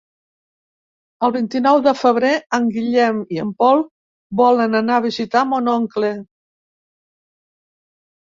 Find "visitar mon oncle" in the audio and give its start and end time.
5.05-6.11